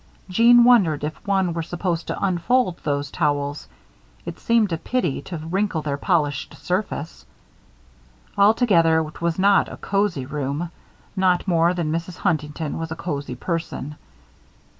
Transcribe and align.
Jeanne 0.31 0.63
wondered 0.63 1.03
if 1.03 1.23
one 1.27 1.53
were 1.53 1.61
supposed 1.61 2.07
to 2.07 2.25
unfold 2.25 2.79
those 2.79 3.11
towels 3.11 3.67
it 4.25 4.39
seemed 4.39 4.73
a 4.73 4.77
pity 4.79 5.21
to 5.21 5.37
wrinkle 5.37 5.83
their 5.83 5.95
polished 5.95 6.55
surface. 6.57 7.23
Altogether 8.35 8.97
it 9.01 9.21
was 9.21 9.37
not 9.37 9.69
a 9.71 9.77
cosy 9.77 10.25
room; 10.25 10.71
any 11.15 11.37
more 11.45 11.75
than 11.75 11.91
Mrs. 11.91 12.17
Huntington 12.17 12.79
was 12.79 12.91
a 12.91 12.95
cosy 12.95 13.35
person. 13.35 13.95